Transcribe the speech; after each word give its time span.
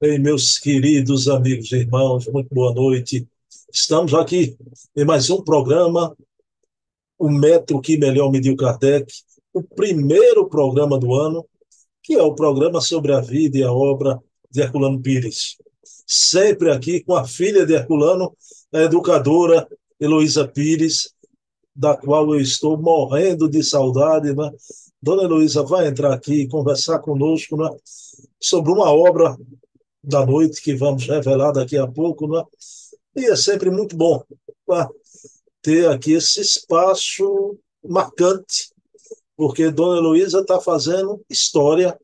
Bem, 0.00 0.16
meus 0.16 0.60
queridos 0.60 1.26
amigos 1.26 1.72
e 1.72 1.78
irmãos, 1.78 2.28
muito 2.28 2.54
boa 2.54 2.72
noite. 2.72 3.26
Estamos 3.72 4.14
aqui 4.14 4.56
em 4.94 5.04
mais 5.04 5.28
um 5.28 5.42
programa, 5.42 6.16
O 7.18 7.28
Metro 7.28 7.80
que 7.80 7.98
Melhor 7.98 8.30
Mediu 8.30 8.56
Kardec, 8.56 9.12
o 9.52 9.60
primeiro 9.60 10.48
programa 10.48 11.00
do 11.00 11.12
ano, 11.14 11.44
que 12.00 12.14
é 12.14 12.22
o 12.22 12.32
programa 12.32 12.80
sobre 12.80 13.12
a 13.12 13.20
vida 13.20 13.58
e 13.58 13.64
a 13.64 13.72
obra 13.72 14.22
de 14.48 14.60
Herculano 14.60 15.02
Pires. 15.02 15.56
Sempre 16.06 16.70
aqui 16.70 17.02
com 17.02 17.16
a 17.16 17.24
filha 17.24 17.66
de 17.66 17.72
Herculano, 17.72 18.32
a 18.72 18.82
educadora 18.82 19.66
Heloísa 19.98 20.46
Pires, 20.46 21.12
da 21.74 21.96
qual 21.96 22.32
eu 22.32 22.40
estou 22.40 22.80
morrendo 22.80 23.48
de 23.48 23.64
saudade. 23.64 24.32
Né? 24.32 24.48
Dona 25.02 25.24
Heloísa 25.24 25.64
vai 25.64 25.88
entrar 25.88 26.14
aqui 26.14 26.42
e 26.42 26.48
conversar 26.48 27.00
conosco 27.00 27.56
né? 27.56 27.68
sobre 28.38 28.70
uma 28.70 28.92
obra 28.92 29.36
da 30.02 30.24
noite 30.24 30.62
que 30.62 30.74
vamos 30.74 31.06
revelar 31.06 31.52
daqui 31.52 31.76
a 31.76 31.86
pouco, 31.86 32.26
né? 32.28 32.42
E 33.16 33.26
é 33.26 33.36
sempre 33.36 33.70
muito 33.70 33.96
bom 33.96 34.22
né? 34.68 34.86
ter 35.62 35.88
aqui 35.88 36.12
esse 36.12 36.40
espaço 36.40 37.58
marcante, 37.84 38.70
porque 39.36 39.70
Dona 39.70 39.98
Heloísa 39.98 40.40
está 40.40 40.60
fazendo 40.60 41.20
história, 41.28 41.98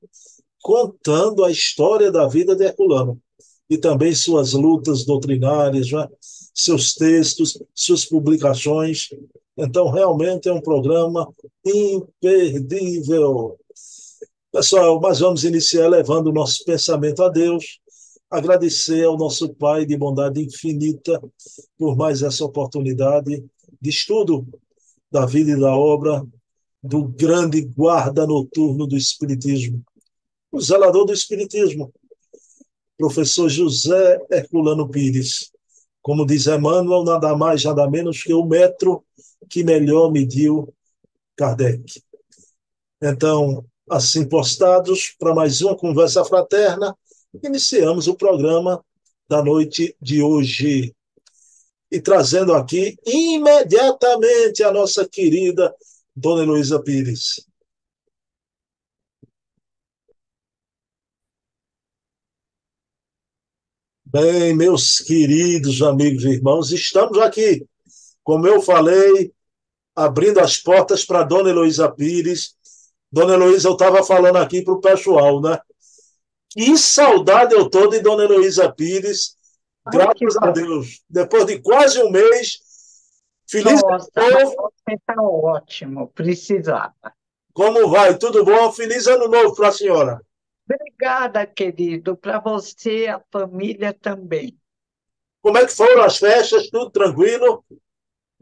contando 0.63 1.45
a 1.45 1.51
história 1.51 2.11
da 2.11 2.27
vida 2.27 2.57
de 2.57 2.65
Herculano 2.65 3.21
e 3.69 3.79
também 3.79 4.15
suas 4.15 4.53
lutas 4.53 5.05
doutrinárias, 5.05 5.91
né? 5.91 6.09
seus 6.55 6.95
textos, 6.95 7.59
suas 7.75 8.05
publicações. 8.05 9.09
Então, 9.57 9.91
realmente 9.91 10.49
é 10.49 10.53
um 10.53 10.61
programa 10.61 11.33
imperdível. 11.65 13.59
Pessoal, 14.53 15.01
mas 15.01 15.19
vamos 15.19 15.43
iniciar 15.45 15.89
levando 15.89 16.29
o 16.29 16.33
nosso 16.33 16.65
pensamento 16.65 17.23
a 17.23 17.29
Deus, 17.29 17.81
agradecer 18.35 19.05
ao 19.05 19.17
nosso 19.17 19.55
Pai 19.55 19.87
de 19.87 19.97
bondade 19.97 20.43
infinita 20.43 21.23
por 21.79 21.97
mais 21.97 22.23
essa 22.23 22.45
oportunidade 22.45 23.45
de 23.81 23.91
estudo 23.91 24.47
da 25.11 25.25
vida 25.25 25.53
e 25.53 25.61
da 25.61 25.75
obra 25.75 26.27
do 26.83 27.05
grande 27.05 27.63
guarda 27.63 28.27
noturno 28.27 28.87
do 28.87 28.97
Espiritismo, 28.97 29.83
o 30.51 30.61
zelador 30.61 31.07
do 31.07 31.13
Espiritismo, 31.13 31.93
professor 32.99 33.49
José 33.49 34.21
Herculano 34.31 34.89
Pires. 34.89 35.51
Como 36.03 36.27
diz 36.27 36.47
Emmanuel, 36.47 37.05
nada 37.05 37.37
mais, 37.37 37.65
nada 37.65 37.89
menos 37.89 38.23
que 38.23 38.35
o 38.35 38.45
metro 38.45 39.05
que 39.49 39.63
melhor 39.63 40.11
mediu 40.11 40.75
Kardec. 41.37 42.03
Então, 43.01 43.65
assim 43.89 44.29
postados, 44.29 45.15
para 45.19 45.35
mais 45.35 45.61
uma 45.61 45.77
conversa 45.77 46.25
fraterna, 46.25 46.97
iniciamos 47.43 48.07
o 48.07 48.15
programa 48.15 48.85
da 49.29 49.43
noite 49.43 49.97
de 50.01 50.23
hoje. 50.23 50.95
E 51.91 52.01
trazendo 52.01 52.55
aqui 52.55 52.97
imediatamente 53.07 54.63
a 54.63 54.73
nossa 54.73 55.09
querida 55.09 55.75
Dona 56.15 56.43
Heloísa 56.43 56.83
Pires. 56.83 57.47
Bem, 64.05 64.55
meus 64.55 64.99
queridos 65.01 65.83
amigos 65.83 66.25
e 66.25 66.29
irmãos, 66.29 66.71
estamos 66.71 67.19
aqui, 67.19 67.67
como 68.23 68.47
eu 68.47 68.63
falei, 68.63 69.33
abrindo 69.95 70.39
as 70.39 70.57
portas 70.57 71.05
para 71.05 71.25
Dona 71.25 71.51
Heloísa 71.51 71.91
Pires. 71.91 72.55
Dona 73.11 73.35
Heloísa, 73.35 73.69
eu 73.69 73.73
estava 73.73 74.05
falando 74.05 74.37
aqui 74.37 74.63
para 74.63 74.75
o 74.75 74.81
pessoal, 74.81 75.41
né? 75.41 75.59
Que 76.55 76.79
saudade 76.79 77.53
eu 77.53 77.63
estou 77.63 77.89
de 77.91 77.99
Dona 77.99 78.23
Heloísa 78.23 78.73
Pires, 78.73 79.37
graças 79.85 80.37
a 80.41 80.53
Deus. 80.53 81.03
Depois 81.11 81.47
de 81.47 81.61
quase 81.61 82.01
um 82.01 82.13
mês, 82.13 82.61
feliz 83.51 83.83
Nossa, 83.83 84.09
ano 84.15 84.31
novo. 84.31 84.73
Você 84.87 84.95
está 84.95 85.21
ótimo, 85.21 86.09
precisava. 86.15 86.95
Como 87.53 87.89
vai? 87.89 88.17
Tudo 88.17 88.45
bom? 88.45 88.71
Feliz 88.71 89.09
ano 89.09 89.27
novo 89.27 89.57
para 89.57 89.69
a 89.69 89.73
senhora. 89.73 90.21
Obrigada, 90.65 91.45
querido. 91.45 92.17
Para 92.17 92.39
você, 92.39 93.09
a 93.09 93.21
família 93.33 93.93
também. 93.93 94.57
Como 95.43 95.59
é 95.59 95.67
que 95.67 95.73
foram 95.73 96.05
as 96.05 96.19
festas? 96.19 96.71
Tudo 96.71 96.91
tranquilo? 96.91 97.65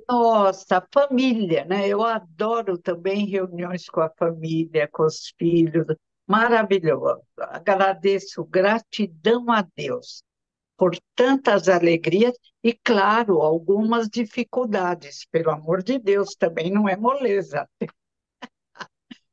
Nossa, 0.06 0.86
família, 0.92 1.64
né? 1.64 1.88
Eu 1.88 2.02
adoro 2.02 2.76
também 2.76 3.26
reuniões 3.26 3.86
com 3.86 4.02
a 4.02 4.10
família, 4.10 4.86
com 4.92 5.04
os 5.04 5.32
filhos. 5.38 5.86
Maravilhoso. 6.26 7.22
Agradeço, 7.38 8.44
gratidão 8.44 9.50
a 9.50 9.66
Deus 9.76 10.22
por 10.76 10.96
tantas 11.14 11.68
alegrias 11.68 12.34
e, 12.62 12.72
claro, 12.72 13.40
algumas 13.40 14.08
dificuldades. 14.08 15.26
Pelo 15.30 15.50
amor 15.50 15.82
de 15.82 15.98
Deus, 15.98 16.34
também 16.34 16.70
não 16.70 16.88
é 16.88 16.96
moleza 16.96 17.68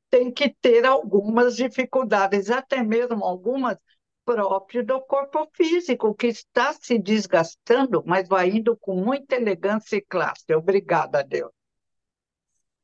tem 0.09 0.31
que 0.31 0.49
ter 0.61 0.85
algumas 0.85 1.55
dificuldades, 1.55 2.49
até 2.49 2.83
mesmo 2.83 3.23
algumas 3.23 3.77
próprias 4.25 4.85
do 4.85 5.01
corpo 5.01 5.47
físico, 5.53 6.13
que 6.13 6.27
está 6.27 6.73
se 6.73 6.99
desgastando, 6.99 8.03
mas 8.05 8.27
vai 8.27 8.49
indo 8.49 8.77
com 8.77 8.95
muita 8.95 9.35
elegância 9.35 9.95
e 9.95 10.01
classe. 10.01 10.53
Obrigada, 10.53 11.23
Deus. 11.23 11.51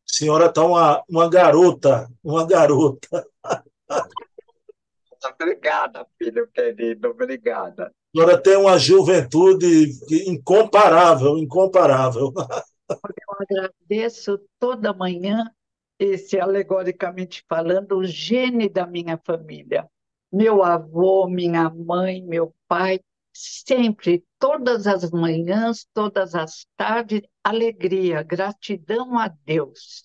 Senhora 0.07 0.45
está 0.47 0.63
uma, 0.63 1.03
uma 1.09 1.29
garota, 1.29 2.09
uma 2.23 2.45
garota. 2.47 3.27
Obrigada, 5.33 6.05
filho 6.17 6.47
querido, 6.47 7.09
obrigada. 7.09 7.85
A 7.85 8.17
senhora 8.17 8.41
tem 8.41 8.55
uma 8.55 8.77
juventude 8.77 9.89
incomparável, 10.27 11.37
incomparável. 11.37 12.31
Eu 12.89 13.35
agradeço 13.39 14.39
toda 14.59 14.93
manhã 14.93 15.51
esse, 15.97 16.39
alegoricamente 16.39 17.43
falando, 17.47 17.97
o 17.97 18.05
gene 18.05 18.69
da 18.69 18.85
minha 18.85 19.17
família. 19.17 19.89
Meu 20.31 20.63
avô, 20.63 21.27
minha 21.27 21.69
mãe, 21.69 22.21
meu 22.21 22.53
pai, 22.67 22.99
sempre, 23.33 24.23
todas 24.39 24.87
as 24.87 25.09
manhãs, 25.11 25.87
todas 25.93 26.35
as 26.35 26.65
tardes, 26.75 27.21
alegria, 27.43 28.23
gratidão 28.23 29.17
a 29.17 29.27
Deus. 29.27 30.03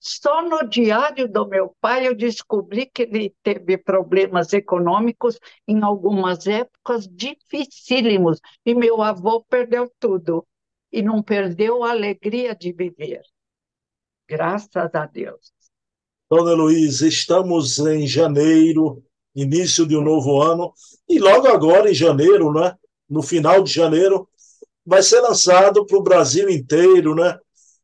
Só 0.00 0.40
no 0.40 0.66
diário 0.66 1.30
do 1.30 1.46
meu 1.46 1.76
pai 1.78 2.08
eu 2.08 2.14
descobri 2.14 2.86
que 2.86 3.02
ele 3.02 3.34
teve 3.42 3.76
problemas 3.76 4.50
econômicos 4.54 5.38
em 5.68 5.82
algumas 5.82 6.46
épocas 6.46 7.06
dificílimos 7.06 8.40
e 8.64 8.74
meu 8.74 9.02
avô 9.02 9.44
perdeu 9.44 9.92
tudo 10.00 10.46
e 10.90 11.02
não 11.02 11.22
perdeu 11.22 11.84
a 11.84 11.90
alegria 11.90 12.54
de 12.54 12.72
viver. 12.72 13.20
Graças 14.26 14.94
a 14.94 15.04
Deus. 15.04 15.52
Dona 16.30 16.54
Luiz, 16.54 17.02
estamos 17.02 17.78
em 17.78 18.06
janeiro, 18.06 19.04
início 19.34 19.86
de 19.86 19.96
um 19.96 20.02
novo 20.02 20.40
ano, 20.40 20.72
e 21.06 21.18
logo 21.18 21.46
agora, 21.46 21.90
em 21.90 21.94
janeiro, 21.94 22.52
né, 22.52 22.74
no 23.08 23.22
final 23.22 23.62
de 23.62 23.72
janeiro, 23.72 24.26
vai 24.86 25.02
ser 25.02 25.20
lançado 25.20 25.84
para 25.84 25.98
o 25.98 26.02
Brasil 26.02 26.48
inteiro 26.48 27.14
né, 27.14 27.38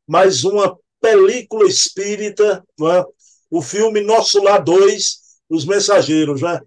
mais 0.06 0.44
uma 0.44 0.78
película 1.06 1.68
espírita, 1.68 2.66
né, 2.80 3.04
o 3.48 3.62
filme 3.62 4.00
Nosso 4.00 4.42
Lá 4.42 4.58
2, 4.58 5.20
Os 5.48 5.64
Mensageiros. 5.64 6.42
Né? 6.42 6.60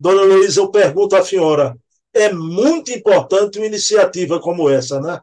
Dona 0.00 0.22
Luiz, 0.22 0.56
eu 0.56 0.70
pergunto 0.70 1.14
à 1.14 1.22
senhora, 1.22 1.76
é 2.14 2.32
muito 2.32 2.90
importante 2.90 3.58
uma 3.58 3.66
iniciativa 3.66 4.40
como 4.40 4.70
essa, 4.70 4.98
né? 4.98 5.20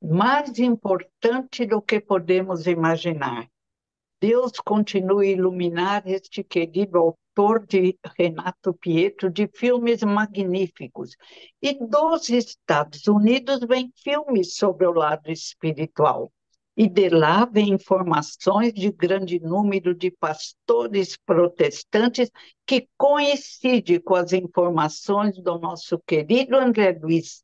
mais 0.00 0.58
importante 0.58 1.66
do 1.66 1.82
que 1.82 2.00
podemos 2.00 2.66
imaginar. 2.66 3.46
Deus 4.20 4.52
continue 4.64 5.28
a 5.28 5.32
iluminar 5.32 6.02
este 6.06 6.42
querido 6.44 6.98
autor 6.98 7.66
de 7.66 7.98
Renato 8.18 8.72
Pietro 8.72 9.30
de 9.30 9.48
filmes 9.48 10.02
magníficos. 10.02 11.16
E 11.60 11.74
dos 11.74 12.30
Estados 12.30 13.06
Unidos 13.08 13.60
vem 13.66 13.92
filmes 13.96 14.54
sobre 14.54 14.86
o 14.86 14.92
lado 14.92 15.30
espiritual. 15.30 16.32
E 16.76 16.88
de 16.88 17.08
lá 17.08 17.44
vem 17.44 17.74
informações 17.74 18.72
de 18.72 18.90
grande 18.90 19.38
número 19.40 19.94
de 19.94 20.10
pastores 20.10 21.16
protestantes 21.16 22.30
que 22.64 22.88
coincide 22.96 24.00
com 24.00 24.14
as 24.14 24.32
informações 24.32 25.36
do 25.42 25.58
nosso 25.58 25.98
querido 26.06 26.56
André 26.56 26.98
Luiz, 27.00 27.42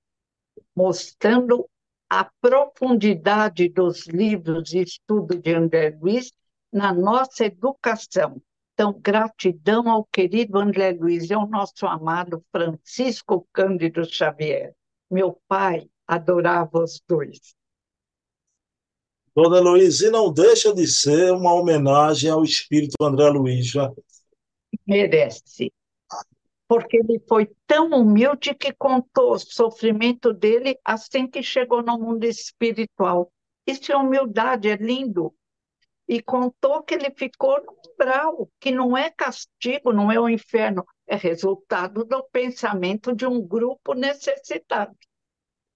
mostrando 0.74 1.68
a 2.08 2.30
profundidade 2.40 3.68
dos 3.68 4.06
livros 4.06 4.70
de 4.70 4.80
estudo 4.80 5.38
de 5.38 5.52
André 5.52 5.96
Luiz 6.00 6.32
na 6.72 6.94
nossa 6.94 7.44
educação. 7.44 8.40
Então, 8.74 8.92
gratidão 8.92 9.90
ao 9.90 10.04
querido 10.04 10.58
André 10.58 10.92
Luiz 10.92 11.28
e 11.30 11.34
ao 11.34 11.48
nosso 11.48 11.86
amado 11.86 12.44
Francisco 12.52 13.48
Cândido 13.52 14.04
Xavier. 14.04 14.74
Meu 15.10 15.40
pai 15.48 15.88
adorava 16.06 16.84
os 16.84 17.00
dois. 17.08 17.54
Dona 19.36 19.60
Luiz, 19.60 20.00
e 20.00 20.10
não 20.10 20.32
deixa 20.32 20.72
de 20.72 20.86
ser 20.86 21.30
uma 21.30 21.52
homenagem 21.52 22.30
ao 22.30 22.42
espírito 22.42 22.94
André 23.02 23.28
Luiz, 23.28 23.66
já? 23.66 23.92
Merece. 24.86 25.70
porque 26.66 26.96
ele 26.96 27.22
foi 27.28 27.48
tão 27.66 27.90
humilde 27.90 28.54
que 28.54 28.72
contou 28.72 29.32
o 29.32 29.38
sofrimento 29.38 30.32
dele 30.32 30.78
assim 30.82 31.26
que 31.26 31.42
chegou 31.42 31.82
no 31.82 31.98
mundo 31.98 32.24
espiritual. 32.24 33.30
Isso 33.66 33.92
é 33.92 33.96
humildade, 33.96 34.70
é 34.70 34.76
lindo. 34.76 35.34
E 36.08 36.22
contou 36.22 36.82
que 36.82 36.94
ele 36.94 37.10
ficou 37.10 37.62
no 37.62 37.76
umbral, 37.92 38.48
que 38.58 38.70
não 38.70 38.96
é 38.96 39.10
castigo, 39.10 39.92
não 39.92 40.10
é 40.10 40.18
o 40.18 40.30
inferno, 40.30 40.84
é 41.06 41.14
resultado 41.14 42.04
do 42.04 42.24
pensamento 42.32 43.14
de 43.14 43.26
um 43.26 43.40
grupo 43.40 43.92
necessitado. 43.92 44.96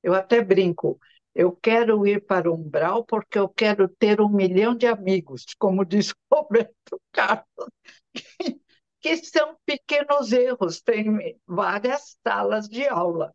Eu 0.02 0.14
até 0.14 0.42
brinco, 0.42 0.98
eu 1.34 1.52
quero 1.52 2.06
ir 2.06 2.24
para 2.26 2.50
o 2.50 2.54
umbral 2.54 3.04
porque 3.04 3.38
eu 3.38 3.48
quero 3.48 3.88
ter 3.88 4.20
um 4.20 4.28
milhão 4.28 4.74
de 4.74 4.86
amigos, 4.86 5.44
como 5.58 5.84
diz 5.84 6.12
Roberto 6.32 7.00
Carlos, 7.12 7.68
que 9.00 9.16
são 9.18 9.56
pequenos 9.64 10.32
erros, 10.32 10.80
tem 10.80 11.38
várias 11.46 12.16
salas 12.26 12.68
de 12.68 12.86
aula, 12.86 13.32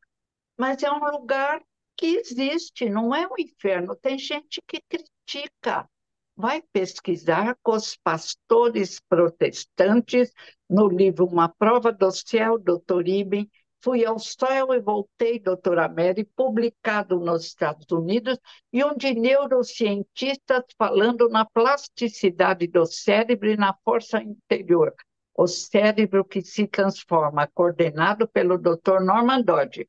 mas 0.58 0.84
é 0.84 0.92
um 0.92 1.00
lugar 1.12 1.62
que 1.98 2.18
existe, 2.18 2.90
não 2.90 3.14
é 3.16 3.28
um 3.28 3.36
inferno. 3.40 3.96
Tem 3.96 4.18
gente 4.18 4.62
que 4.68 4.82
critica. 4.88 5.90
Vai 6.36 6.62
pesquisar 6.62 7.58
com 7.64 7.72
os 7.74 7.96
pastores 7.96 9.00
protestantes 9.08 10.34
no 10.70 10.88
livro 10.90 11.26
Uma 11.26 11.48
Prova 11.48 11.94
do 11.94 12.12
Céu, 12.12 12.60
doutor 12.60 13.08
Iben, 13.08 13.50
Fui 13.86 14.04
ao 14.04 14.18
Céu 14.18 14.74
e 14.74 14.80
Voltei, 14.80 15.38
doutora 15.40 15.88
Mary, 15.88 16.24
publicado 16.24 17.20
nos 17.20 17.46
Estados 17.46 17.86
Unidos, 17.92 18.40
e 18.74 18.84
onde 18.84 19.14
neurocientistas 19.14 20.64
falando 20.76 21.30
na 21.30 21.46
plasticidade 21.46 22.66
do 22.66 22.84
cérebro 22.88 23.48
e 23.48 23.56
na 23.56 23.76
força 23.86 24.20
interior. 24.24 24.92
O 25.36 25.46
cérebro 25.46 26.26
que 26.26 26.42
se 26.42 26.66
transforma, 26.66 27.48
coordenado 27.54 28.28
pelo 28.28 28.58
Dr. 28.58 29.02
Norman 29.02 29.44
Dodge. 29.44 29.88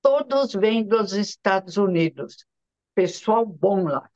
Todos 0.00 0.54
vêm 0.54 0.82
dos 0.82 1.12
Estados 1.12 1.76
Unidos. 1.76 2.46
Pessoal 2.94 3.44
bom 3.44 3.84
lá. 3.84 4.08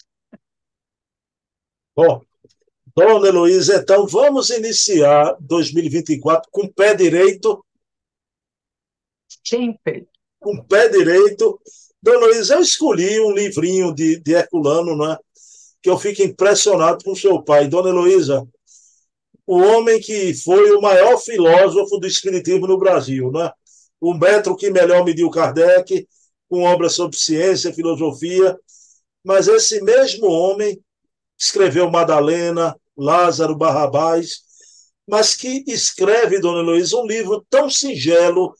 Bom, 1.94 2.22
Dona 2.96 3.28
Heloísa, 3.28 3.76
então 3.76 4.06
vamos 4.06 4.48
iniciar 4.48 5.36
2024 5.38 6.50
com 6.50 6.64
o 6.64 6.72
pé 6.72 6.94
direito 6.94 7.62
Sempre. 9.44 10.08
Com 10.40 10.54
o 10.54 10.64
pé 10.64 10.88
direito. 10.88 11.60
Dona 12.02 12.26
Luiz, 12.26 12.50
eu 12.50 12.60
escolhi 12.60 13.20
um 13.20 13.32
livrinho 13.32 13.92
de, 13.92 14.20
de 14.20 14.32
Herculano, 14.32 14.96
né? 14.96 15.16
que 15.82 15.90
eu 15.90 15.98
fico 15.98 16.22
impressionado 16.22 17.04
com 17.04 17.14
seu 17.14 17.42
pai. 17.42 17.66
Dona 17.66 17.90
Heloísa, 17.90 18.46
o 19.46 19.58
homem 19.58 20.00
que 20.00 20.34
foi 20.34 20.70
o 20.72 20.80
maior 20.80 21.18
filósofo 21.18 21.98
do 21.98 22.06
Espiritismo 22.06 22.66
no 22.66 22.78
Brasil, 22.78 23.30
né? 23.32 23.50
o 24.00 24.14
metro 24.14 24.56
que 24.56 24.70
melhor 24.70 25.04
mediu 25.04 25.30
Kardec, 25.30 26.06
com 26.48 26.62
obras 26.62 26.94
sobre 26.94 27.16
ciência, 27.16 27.72
filosofia, 27.72 28.56
mas 29.24 29.48
esse 29.48 29.82
mesmo 29.82 30.26
homem 30.26 30.80
escreveu 31.38 31.90
Madalena, 31.90 32.76
Lázaro, 32.96 33.56
Barrabás, 33.56 34.42
mas 35.06 35.34
que 35.34 35.64
escreve, 35.66 36.40
Dona 36.40 36.60
Heloísa, 36.60 36.96
um 36.96 37.06
livro 37.06 37.44
tão 37.48 37.70
singelo, 37.70 38.54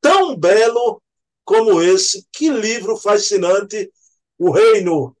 tão 0.00 0.36
belo 0.36 1.02
como 1.44 1.80
esse. 1.82 2.26
Que 2.32 2.50
livro 2.50 2.96
fascinante! 2.96 3.90
O 4.38 4.50
Reino. 4.50 5.16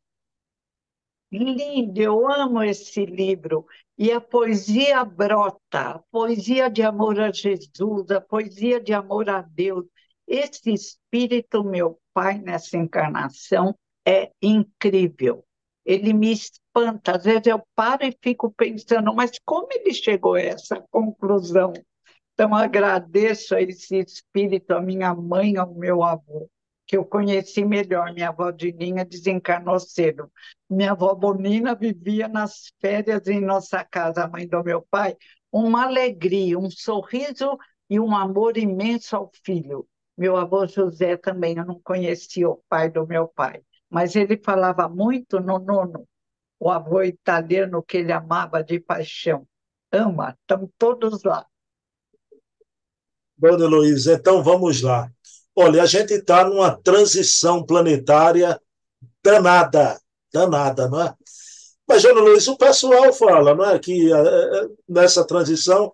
Lindo, 1.32 2.00
eu 2.00 2.28
amo 2.30 2.62
esse 2.62 3.04
livro. 3.04 3.66
E 3.96 4.10
a 4.10 4.20
poesia 4.20 5.04
brota, 5.04 5.80
a 5.80 5.98
poesia 6.10 6.70
de 6.70 6.82
amor 6.82 7.20
a 7.20 7.30
Jesus, 7.30 8.10
a 8.10 8.20
poesia 8.20 8.80
de 8.80 8.92
amor 8.92 9.28
a 9.28 9.42
Deus. 9.42 9.84
Esse 10.26 10.72
espírito, 10.72 11.62
meu 11.62 12.00
pai, 12.14 12.38
nessa 12.38 12.76
encarnação, 12.76 13.76
é 14.06 14.32
incrível. 14.40 15.44
Ele 15.84 16.12
me 16.12 16.32
espanta. 16.32 17.16
Às 17.16 17.24
vezes 17.24 17.46
eu 17.46 17.62
paro 17.74 18.04
e 18.04 18.16
fico 18.22 18.50
pensando, 18.52 19.14
mas 19.14 19.32
como 19.44 19.68
ele 19.70 19.92
chegou 19.92 20.34
a 20.34 20.40
essa 20.40 20.80
conclusão? 20.90 21.72
Então, 22.40 22.54
agradeço 22.54 23.54
a 23.54 23.60
esse 23.60 23.98
espírito, 23.98 24.72
a 24.72 24.80
minha 24.80 25.14
mãe, 25.14 25.58
ao 25.58 25.74
meu 25.74 26.02
avô, 26.02 26.48
que 26.86 26.96
eu 26.96 27.04
conheci 27.04 27.66
melhor. 27.66 28.14
Minha 28.14 28.30
avó 28.30 28.50
Dininha 28.50 29.04
desencarnou 29.04 29.78
cedo. 29.78 30.32
Minha 30.66 30.92
avó 30.92 31.14
Bonina 31.14 31.74
vivia 31.74 32.28
nas 32.28 32.72
férias 32.80 33.26
em 33.26 33.42
nossa 33.42 33.84
casa, 33.84 34.24
a 34.24 34.26
mãe 34.26 34.48
do 34.48 34.64
meu 34.64 34.80
pai. 34.90 35.18
Uma 35.52 35.84
alegria, 35.84 36.58
um 36.58 36.70
sorriso 36.70 37.58
e 37.90 38.00
um 38.00 38.16
amor 38.16 38.56
imenso 38.56 39.16
ao 39.16 39.30
filho. 39.44 39.86
Meu 40.16 40.34
avô 40.38 40.66
José 40.66 41.18
também, 41.18 41.58
eu 41.58 41.66
não 41.66 41.78
conhecia 41.78 42.48
o 42.48 42.62
pai 42.70 42.88
do 42.88 43.06
meu 43.06 43.28
pai, 43.28 43.60
mas 43.90 44.16
ele 44.16 44.40
falava 44.42 44.88
muito 44.88 45.40
no 45.40 45.58
nono, 45.58 46.08
o 46.58 46.70
avô 46.70 47.02
italiano 47.02 47.82
que 47.82 47.98
ele 47.98 48.12
amava 48.12 48.64
de 48.64 48.80
paixão. 48.80 49.46
Ama, 49.92 50.34
estão 50.40 50.70
todos 50.78 51.22
lá. 51.22 51.44
Dona 53.40 53.64
Heloísa, 53.64 54.14
então 54.14 54.42
vamos 54.42 54.82
lá. 54.82 55.10
Olha, 55.56 55.82
a 55.82 55.86
gente 55.86 56.12
está 56.12 56.44
numa 56.44 56.76
transição 56.76 57.64
planetária 57.64 58.60
danada, 59.24 59.98
danada, 60.32 60.88
não 60.88 61.02
é? 61.02 61.14
Mas, 61.88 62.02
Dona 62.02 62.20
Heloísa, 62.20 62.52
o 62.52 62.58
pessoal 62.58 63.12
fala 63.12 63.54
não 63.54 63.64
é, 63.64 63.78
que 63.78 64.12
é, 64.12 64.68
nessa 64.88 65.24
transição 65.26 65.92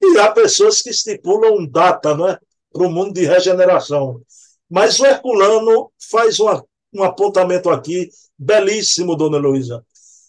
e 0.00 0.18
há 0.18 0.30
pessoas 0.30 0.80
que 0.80 0.90
estipulam 0.90 1.66
data 1.66 2.14
não 2.14 2.28
é, 2.28 2.38
para 2.72 2.86
o 2.86 2.90
mundo 2.90 3.12
de 3.12 3.24
regeneração. 3.24 4.22
Mas 4.70 5.00
o 5.00 5.06
Herculano 5.06 5.90
faz 6.10 6.38
uma, 6.38 6.64
um 6.92 7.02
apontamento 7.02 7.70
aqui 7.70 8.08
belíssimo, 8.38 9.16
Dona 9.16 9.38
Heloísa. 9.38 9.84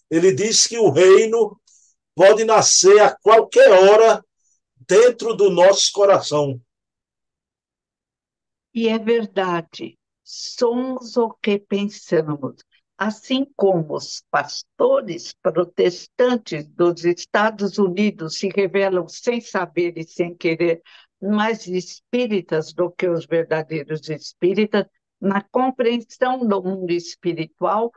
Ele 0.10 0.34
diz 0.34 0.66
que 0.66 0.78
o 0.80 0.90
reino 0.90 1.60
pode 2.16 2.44
nascer 2.44 3.00
a 3.00 3.16
qualquer 3.16 3.72
hora 3.72 4.25
dentro 4.88 5.36
do 5.36 5.50
nosso 5.50 5.92
coração. 5.92 6.60
E 8.74 8.88
é 8.90 9.00
verdade, 9.00 9.98
somos 10.24 11.16
o 11.16 11.30
que 11.42 11.58
pensamos. 11.60 12.56
Assim 12.98 13.46
como 13.56 13.96
os 13.96 14.24
pastores 14.32 15.34
protestantes 15.42 16.66
dos 16.68 17.04
Estados 17.04 17.78
Unidos 17.78 18.38
se 18.38 18.50
revelam 18.50 19.08
sem 19.08 19.42
saber 19.42 19.98
e 19.98 20.04
sem 20.04 20.34
querer 20.36 20.82
mais 21.22 21.68
espíritas 21.68 22.74
do 22.74 22.90
que 22.92 23.08
os 23.08 23.26
verdadeiros 23.26 24.08
espíritas, 24.10 24.86
na 25.20 25.42
compreensão 25.42 26.46
do 26.46 26.62
mundo 26.62 26.92
espiritual, 26.92 27.92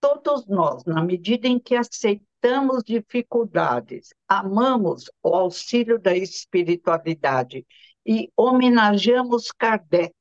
todos 0.00 0.46
nós, 0.46 0.84
na 0.84 1.02
medida 1.02 1.48
em 1.48 1.58
que 1.58 1.74
aceitamos 1.74 2.33
enfrentamos 2.44 2.84
dificuldades, 2.84 4.12
amamos 4.28 5.10
o 5.22 5.34
auxílio 5.34 5.98
da 5.98 6.14
espiritualidade 6.14 7.66
e 8.06 8.30
homenageamos 8.36 9.50
Kardec. 9.50 10.14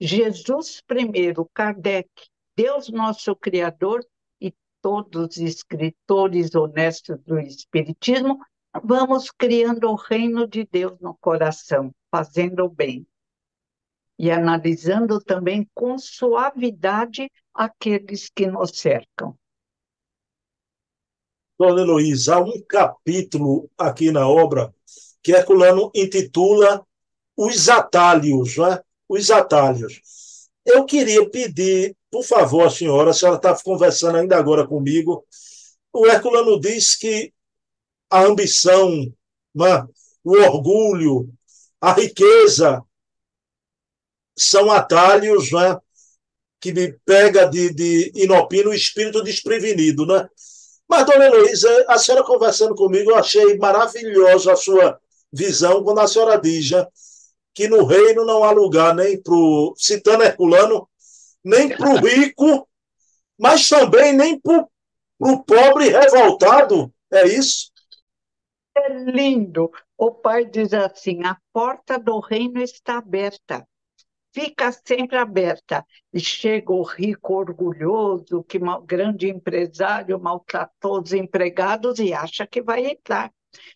Jesus 0.00 0.80
primeiro, 0.86 1.50
Kardec, 1.52 2.08
Deus 2.56 2.88
nosso 2.90 3.34
Criador 3.34 4.06
e 4.40 4.54
todos 4.80 5.36
os 5.36 5.38
escritores 5.38 6.54
honestos 6.54 7.18
do 7.24 7.40
Espiritismo, 7.40 8.38
vamos 8.84 9.32
criando 9.32 9.90
o 9.90 9.96
reino 9.96 10.46
de 10.46 10.64
Deus 10.64 10.96
no 11.00 11.16
coração, 11.20 11.92
fazendo 12.08 12.66
o 12.66 12.70
bem. 12.70 13.04
E 14.16 14.30
analisando 14.30 15.18
também 15.18 15.68
com 15.74 15.98
suavidade 15.98 17.28
aqueles 17.52 18.30
que 18.30 18.46
nos 18.46 18.70
cercam. 18.78 19.36
Dona 21.58 21.82
Heloísa, 21.82 22.36
há 22.36 22.40
um 22.40 22.62
capítulo 22.68 23.68
aqui 23.76 24.12
na 24.12 24.28
obra 24.28 24.72
que 25.20 25.32
Herculano 25.32 25.90
intitula 25.94 26.86
Os 27.36 27.68
Atalhos, 27.68 28.56
né? 28.56 28.80
Os 29.08 29.30
Atalhos. 29.30 30.00
Eu 30.64 30.84
queria 30.84 31.28
pedir, 31.28 31.96
por 32.10 32.22
favor, 32.22 32.66
a 32.66 32.70
senhora, 32.70 33.10
a 33.10 33.14
senhora 33.14 33.38
está 33.38 33.58
conversando 33.62 34.18
ainda 34.18 34.36
agora 34.36 34.66
comigo, 34.66 35.24
o 35.92 36.06
Herculano 36.06 36.60
diz 36.60 36.94
que 36.94 37.32
a 38.08 38.22
ambição, 38.22 39.12
né? 39.54 39.86
o 40.22 40.36
orgulho, 40.36 41.28
a 41.80 41.92
riqueza 41.92 42.82
são 44.36 44.70
atalhos 44.70 45.50
né? 45.50 45.76
que 46.60 46.72
me 46.72 46.92
pega 47.04 47.46
de, 47.46 47.72
de 47.74 48.12
inopino 48.14 48.70
o 48.70 48.74
espírito 48.74 49.22
desprevenido, 49.22 50.06
né? 50.06 50.28
Mas, 50.88 51.04
dona 51.04 51.26
Heloísa, 51.26 51.84
a 51.88 51.98
senhora 51.98 52.24
conversando 52.24 52.74
comigo, 52.74 53.10
eu 53.10 53.16
achei 53.16 53.58
maravilhosa 53.58 54.52
a 54.52 54.56
sua 54.56 54.98
visão 55.30 55.84
quando 55.84 56.00
a 56.00 56.06
senhora 56.06 56.40
diz 56.40 56.70
né, 56.70 56.86
que 57.52 57.68
no 57.68 57.84
reino 57.84 58.24
não 58.24 58.42
há 58.42 58.50
lugar 58.50 58.94
nem 58.94 59.20
para 59.20 59.34
o 59.34 59.74
citano 59.76 60.22
Herculano, 60.22 60.88
nem 61.44 61.68
para 61.68 61.90
o 61.90 61.96
rico, 62.00 62.66
mas 63.38 63.68
também 63.68 64.12
nem 64.14 64.40
para 64.40 64.66
o 65.18 65.44
pobre 65.44 65.90
revoltado. 65.90 66.92
É 67.10 67.26
isso? 67.26 67.70
É 68.76 68.88
lindo. 68.88 69.70
o 69.96 70.12
pai 70.12 70.44
diz 70.44 70.72
assim: 70.72 71.24
a 71.24 71.36
porta 71.52 71.98
do 71.98 72.20
reino 72.20 72.62
está 72.62 72.98
aberta, 72.98 73.66
fica 74.38 74.70
sempre 74.70 75.18
aberta. 75.18 75.84
E 76.12 76.20
chega 76.20 76.72
o 76.72 76.82
rico 76.82 77.34
orgulhoso, 77.34 78.44
que 78.44 78.58
mal, 78.58 78.80
grande 78.82 79.28
empresário 79.28 80.18
maltratou 80.20 81.02
os 81.02 81.12
empregados 81.12 81.98
e 81.98 82.12
acha 82.12 82.46
que 82.46 82.62
vai 82.62 82.86
entrar. 82.86 83.32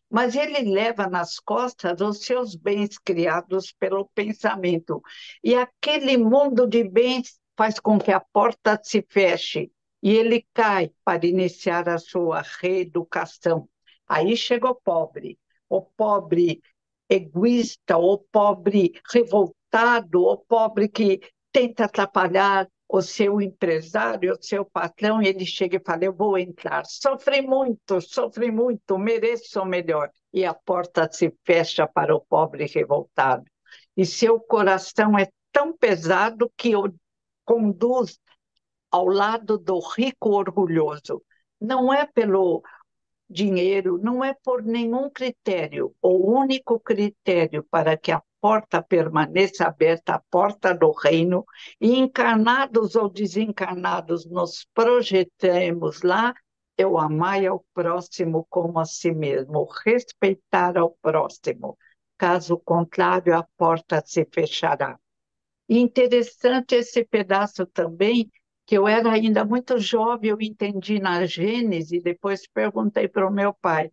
Mas 0.08 0.36
ele 0.36 0.70
leva 0.70 1.08
nas 1.08 1.40
costas 1.40 2.00
os 2.00 2.24
seus 2.24 2.54
bens 2.54 2.96
criados 2.98 3.72
pelo 3.72 4.08
pensamento. 4.14 5.02
E 5.42 5.56
aquele 5.56 6.16
mundo 6.16 6.66
de 6.66 6.84
bens 6.84 7.40
faz 7.56 7.80
com 7.80 7.98
que 7.98 8.12
a 8.12 8.20
porta 8.20 8.78
se 8.82 9.04
feche 9.08 9.72
e 10.00 10.14
ele 10.14 10.46
cai 10.54 10.92
para 11.04 11.26
iniciar 11.26 11.88
a 11.88 11.98
sua 11.98 12.42
reeducação. 12.60 13.68
Aí 14.06 14.36
chega 14.36 14.68
o 14.68 14.74
pobre, 14.74 15.38
o 15.68 15.80
pobre 15.82 16.60
egoísta, 17.12 17.96
o 17.98 18.18
pobre 18.18 18.92
revoltado, 19.12 20.22
o 20.22 20.36
pobre 20.38 20.88
que 20.88 21.20
tenta 21.52 21.84
atrapalhar 21.84 22.68
o 22.88 23.00
seu 23.00 23.40
empresário, 23.40 24.34
o 24.34 24.42
seu 24.42 24.64
patrão, 24.64 25.22
e 25.22 25.28
ele 25.28 25.46
chega 25.46 25.76
e 25.76 25.84
fala: 25.84 26.04
Eu 26.04 26.14
vou 26.14 26.38
entrar. 26.38 26.84
Sofri 26.86 27.42
muito, 27.42 28.00
sofri 28.00 28.50
muito, 28.50 28.98
mereço 28.98 29.60
o 29.60 29.64
melhor. 29.64 30.10
E 30.32 30.44
a 30.44 30.54
porta 30.54 31.08
se 31.10 31.34
fecha 31.44 31.86
para 31.86 32.14
o 32.14 32.20
pobre 32.20 32.66
revoltado. 32.66 33.44
E 33.96 34.04
seu 34.06 34.40
coração 34.40 35.18
é 35.18 35.28
tão 35.50 35.76
pesado 35.76 36.50
que 36.56 36.74
o 36.74 36.92
conduz 37.44 38.18
ao 38.90 39.06
lado 39.06 39.58
do 39.58 39.78
rico 39.78 40.30
orgulhoso. 40.30 41.22
Não 41.60 41.92
é 41.92 42.06
pelo 42.06 42.62
dinheiro, 43.32 43.98
não 43.98 44.22
é 44.22 44.34
por 44.44 44.62
nenhum 44.62 45.10
critério. 45.10 45.94
O 46.02 46.38
único 46.38 46.78
critério 46.78 47.64
para 47.70 47.96
que 47.96 48.12
a 48.12 48.22
porta 48.40 48.82
permaneça 48.82 49.64
aberta, 49.64 50.14
a 50.14 50.22
porta 50.30 50.74
do 50.74 50.90
reino, 50.90 51.44
e 51.80 51.96
encarnados 51.96 52.96
ou 52.96 53.08
desencarnados 53.08 54.26
nos 54.26 54.66
projetemos 54.74 56.02
lá, 56.02 56.34
eu 56.76 56.98
amar 56.98 57.44
ao 57.46 57.64
próximo 57.72 58.46
como 58.50 58.78
a 58.78 58.84
si 58.84 59.12
mesmo, 59.12 59.68
respeitar 59.84 60.76
ao 60.76 60.96
próximo. 61.00 61.78
Caso 62.18 62.58
contrário, 62.58 63.36
a 63.36 63.46
porta 63.56 64.02
se 64.04 64.24
fechará. 64.24 64.98
Interessante 65.68 66.74
esse 66.74 67.04
pedaço 67.04 67.66
também, 67.66 68.30
que 68.72 68.78
eu 68.78 68.88
era 68.88 69.12
ainda 69.12 69.44
muito 69.44 69.78
jovem, 69.78 70.30
eu 70.30 70.38
entendi 70.40 70.98
na 70.98 71.26
Gênese, 71.26 72.00
depois 72.00 72.46
perguntei 72.46 73.06
para 73.06 73.28
o 73.28 73.30
meu 73.30 73.52
pai, 73.52 73.92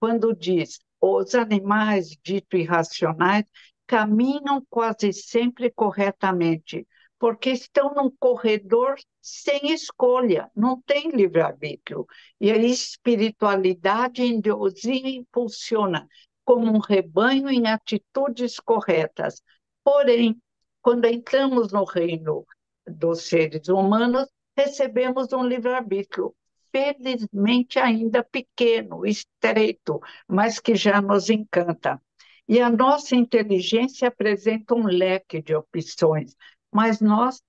quando 0.00 0.34
diz, 0.34 0.78
os 0.98 1.34
animais 1.34 2.16
dito 2.24 2.56
irracionais 2.56 3.44
caminham 3.86 4.64
quase 4.70 5.12
sempre 5.12 5.70
corretamente, 5.70 6.88
porque 7.18 7.50
estão 7.50 7.92
num 7.92 8.10
corredor 8.18 8.96
sem 9.20 9.70
escolha, 9.74 10.50
não 10.56 10.80
tem 10.80 11.10
livre-arbítrio. 11.10 12.06
E 12.40 12.50
a 12.50 12.56
espiritualidade 12.56 14.22
os 14.58 14.86
impulsiona 14.86 16.08
como 16.46 16.72
um 16.74 16.78
rebanho 16.78 17.50
em 17.50 17.66
atitudes 17.66 18.58
corretas. 18.58 19.42
Porém, 19.84 20.40
quando 20.80 21.04
entramos 21.04 21.72
no 21.72 21.84
reino 21.84 22.46
dos 22.86 23.22
seres 23.22 23.68
humanos, 23.68 24.28
recebemos 24.56 25.32
um 25.32 25.44
livre-arbítrio, 25.44 26.34
felizmente 26.72 27.78
ainda 27.78 28.22
pequeno, 28.22 29.06
estreito, 29.06 30.00
mas 30.28 30.58
que 30.58 30.74
já 30.74 31.00
nos 31.00 31.30
encanta. 31.30 32.00
E 32.46 32.60
a 32.60 32.68
nossa 32.68 33.16
inteligência 33.16 34.08
apresenta 34.08 34.74
um 34.74 34.86
leque 34.86 35.40
de 35.40 35.54
opções, 35.54 36.36
mas 36.70 37.00
nós, 37.00 37.42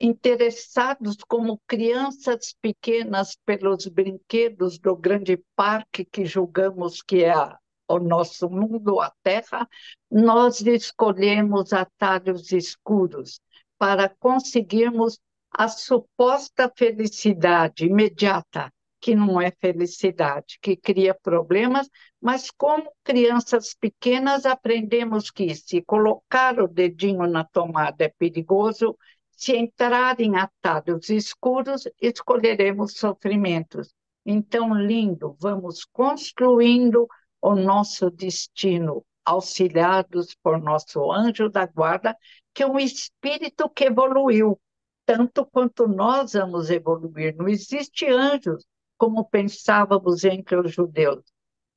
interessados 0.00 1.16
como 1.28 1.60
crianças 1.66 2.54
pequenas 2.60 3.36
pelos 3.44 3.86
brinquedos 3.86 4.78
do 4.78 4.96
grande 4.96 5.40
parque 5.54 6.04
que 6.04 6.24
julgamos 6.24 7.00
que 7.02 7.22
é 7.22 7.30
a, 7.30 7.56
o 7.86 8.00
nosso 8.00 8.50
mundo, 8.50 9.00
a 9.00 9.12
Terra, 9.22 9.68
nós 10.10 10.60
escolhemos 10.60 11.72
atalhos 11.72 12.50
escuros 12.50 13.40
para 13.82 14.08
conseguirmos 14.08 15.18
a 15.50 15.66
suposta 15.66 16.72
felicidade 16.72 17.84
imediata, 17.84 18.72
que 19.00 19.12
não 19.12 19.40
é 19.40 19.50
felicidade, 19.50 20.56
que 20.62 20.76
cria 20.76 21.12
problemas, 21.12 21.90
mas 22.20 22.48
como 22.48 22.92
crianças 23.02 23.74
pequenas 23.74 24.46
aprendemos 24.46 25.32
que 25.32 25.52
se 25.56 25.82
colocar 25.82 26.60
o 26.60 26.68
dedinho 26.68 27.26
na 27.26 27.42
tomada 27.42 28.04
é 28.04 28.08
perigoso, 28.08 28.96
se 29.32 29.56
entrar 29.56 30.20
em 30.20 30.36
atalhos 30.36 31.10
escuros, 31.10 31.82
escolheremos 32.00 32.92
sofrimentos. 32.92 33.92
Então, 34.24 34.72
lindo, 34.72 35.36
vamos 35.40 35.84
construindo 35.84 37.08
o 37.40 37.56
nosso 37.56 38.12
destino, 38.12 39.04
auxiliados 39.24 40.34
por 40.42 40.60
nosso 40.60 41.12
anjo 41.12 41.48
da 41.48 41.66
guarda, 41.66 42.16
que 42.54 42.62
é 42.62 42.66
um 42.66 42.78
espírito 42.78 43.68
que 43.70 43.84
evoluiu, 43.84 44.60
tanto 45.06 45.44
quanto 45.46 45.86
nós 45.86 46.32
vamos 46.32 46.70
evoluir. 46.70 47.36
Não 47.36 47.48
existe 47.48 48.06
anjos 48.06 48.64
como 48.98 49.24
pensávamos 49.24 50.24
entre 50.24 50.56
os 50.56 50.72
judeus. 50.72 51.24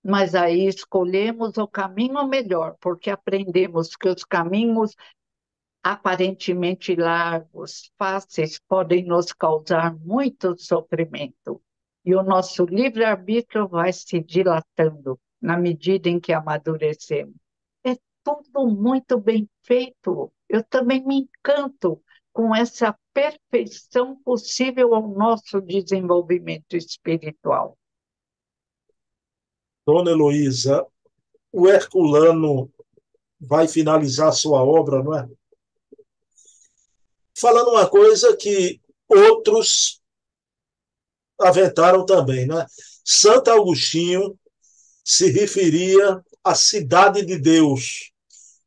Mas 0.04 0.36
aí 0.36 0.68
escolhemos 0.68 1.58
o 1.58 1.68
caminho 1.68 2.28
melhor, 2.28 2.75
porque 2.80 3.10
aprendemos 3.10 3.96
que 3.96 4.08
os 4.08 4.24
caminhos 4.24 4.96
aparentemente 5.86 6.96
largos, 6.96 7.92
fáceis, 7.96 8.60
podem 8.68 9.06
nos 9.06 9.32
causar 9.32 9.96
muito 9.96 10.58
sofrimento. 10.58 11.62
E 12.04 12.16
o 12.16 12.24
nosso 12.24 12.66
livre-arbítrio 12.66 13.68
vai 13.68 13.94
se 13.94 14.20
dilatando 14.20 15.20
na 15.42 15.58
medida 15.58 16.10
em 16.10 16.20
que 16.20 16.34
amadurecemos. 16.34 17.36
É 17.84 17.96
tudo 18.24 18.68
muito 18.68 19.20
bem 19.20 19.50
feito. 19.63 20.32
Eu 20.50 20.63
também 20.63 21.06
me 21.06 21.22
encanto 21.22 22.01
com 22.32 22.54
essa 22.56 22.98
perfeição 23.13 24.15
possível 24.18 24.94
ao 24.94 25.08
nosso 25.08 25.62
desenvolvimento 25.62 26.75
espiritual. 26.75 27.77
Dona 29.86 30.12
Heloísa, 30.12 30.86
o 31.51 31.68
Herculano 31.70 32.72
vai 33.39 33.68
finalizar 33.68 34.34
sua 34.34 34.63
obra, 34.63 35.04
não 35.04 35.18
é? 35.18 35.30
Falando 37.38 37.70
uma 37.70 37.89
coisa 37.89 38.36
que 38.36 38.82
outros 39.08 40.01
aventaram 41.39 42.06
também, 42.06 42.46
não 42.46 42.60
é? 42.60 42.65
Santo 43.04 43.51
Agostinho 43.51 44.38
se 45.06 45.30
referia 45.30 46.20
à 46.44 46.56
cidade 46.56 47.24
de 47.24 47.38
Deus, 47.38 48.12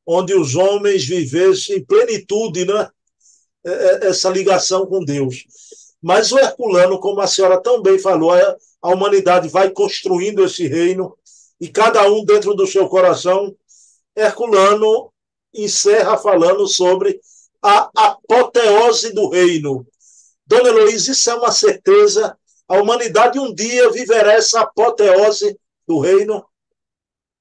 onde 0.07 0.33
os 0.35 0.55
homens 0.55 1.05
vivessem 1.05 1.79
em 1.79 1.85
plenitude, 1.85 2.65
né? 2.65 2.89
essa 4.03 4.31
ligação 4.31 4.87
com 4.87 5.05
Deus. 5.05 5.45
Mas 6.01 6.31
o 6.31 6.39
Herculano, 6.39 7.01
como 7.01 7.21
a 7.21 7.27
senhora 7.27 7.61
também 7.61 7.99
falou, 7.99 8.31
a 8.33 8.89
humanidade 8.89 9.49
vai 9.49 9.71
construindo 9.71 10.45
esse 10.45 10.69
reino 10.69 11.19
e 11.61 11.67
cada 11.69 12.09
um 12.09 12.25
dentro 12.25 12.55
do 12.55 12.69
seu 12.69 12.89
coração. 12.89 13.55
Herculano 14.17 15.13
encerra 15.53 16.17
falando 16.17 16.69
sobre 16.69 17.21
a 17.61 17.91
apoteose 17.97 19.13
do 19.13 19.29
reino. 19.29 19.85
Dona 20.47 20.69
Heloísa, 20.69 21.11
isso 21.11 21.31
é 21.31 21.35
uma 21.35 21.51
certeza. 21.51 22.39
A 22.69 22.81
humanidade 22.81 23.41
um 23.41 23.53
dia 23.53 23.91
viverá 23.91 24.35
essa 24.35 24.61
apoteose 24.61 25.59
do 25.89 26.01
reino? 26.01 26.45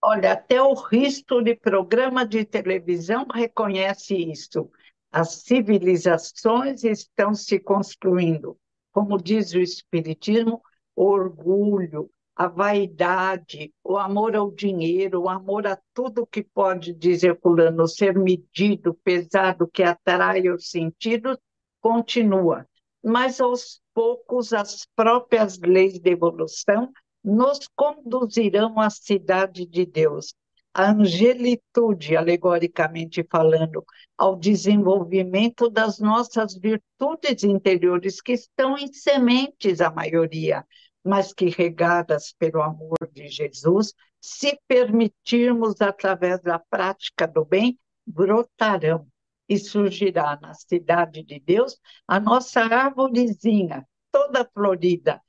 Olha, 0.01 0.31
até 0.31 0.61
o 0.61 0.73
risco 0.73 1.41
de 1.41 1.53
programa 1.53 2.25
de 2.25 2.45
televisão 2.45 3.27
reconhece 3.33 4.15
isso. 4.15 4.71
As 5.11 5.41
civilizações 5.41 6.83
estão 6.85 7.33
se 7.33 7.59
construindo. 7.59 8.57
Como 8.93 9.21
diz 9.21 9.53
o 9.53 9.59
Espiritismo, 9.59 10.61
o 10.95 11.03
orgulho, 11.03 12.09
a 12.33 12.47
vaidade, 12.47 13.73
o 13.83 13.97
amor 13.97 14.35
ao 14.35 14.49
dinheiro, 14.49 15.23
o 15.23 15.29
amor 15.29 15.67
a 15.67 15.77
tudo 15.93 16.25
que 16.25 16.43
pode, 16.43 16.93
dizer 16.93 17.37
fulano, 17.41 17.87
ser 17.87 18.17
medido, 18.17 18.93
pesado, 19.03 19.67
que 19.67 19.83
atrai 19.83 20.47
os 20.49 20.69
sentidos, 20.69 21.37
continua. 21.81 22.65
Mas 23.03 23.41
aos 23.41 23.81
poucos 23.93 24.53
as 24.53 24.87
próprias 24.95 25.57
leis 25.59 25.99
de 25.99 26.11
evolução 26.11 26.91
nos 27.23 27.67
conduzirão 27.75 28.79
à 28.79 28.89
cidade 28.89 29.65
de 29.65 29.85
Deus. 29.85 30.33
A 30.73 30.91
angelitude, 30.91 32.15
alegoricamente 32.15 33.25
falando, 33.29 33.83
ao 34.17 34.35
desenvolvimento 34.35 35.69
das 35.69 35.99
nossas 35.99 36.55
virtudes 36.55 37.43
interiores, 37.43 38.21
que 38.21 38.33
estão 38.33 38.77
em 38.77 38.91
sementes, 38.93 39.81
a 39.81 39.89
maioria, 39.89 40.63
mas 41.03 41.33
que 41.33 41.49
regadas 41.49 42.33
pelo 42.37 42.61
amor 42.61 42.97
de 43.11 43.27
Jesus, 43.27 43.93
se 44.21 44.59
permitirmos 44.67 45.81
através 45.81 46.41
da 46.41 46.59
prática 46.59 47.27
do 47.27 47.43
bem, 47.43 47.79
brotarão 48.05 49.07
e 49.49 49.57
surgirá 49.57 50.37
na 50.41 50.53
cidade 50.53 51.23
de 51.23 51.39
Deus 51.39 51.79
a 52.07 52.19
nossa 52.19 52.61
árvorezinha, 52.61 53.87
toda 54.11 54.49
florida. 54.53 55.21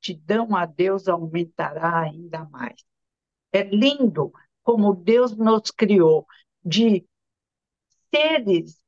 Gratidão 0.00 0.56
a 0.56 0.64
Deus 0.64 1.08
aumentará 1.08 2.00
ainda 2.00 2.44
mais. 2.46 2.82
É 3.52 3.62
lindo 3.62 4.32
como 4.62 4.94
Deus 4.94 5.36
nos 5.36 5.70
criou 5.70 6.26
de 6.64 7.06
seres 8.12 8.80